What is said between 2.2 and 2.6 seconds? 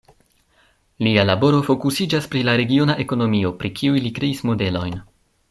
pri la